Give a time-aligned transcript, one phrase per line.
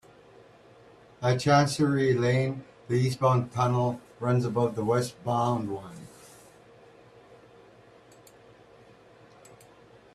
[1.21, 6.07] At Chancery Lane, the eastbound tunnel runs above the westbound one.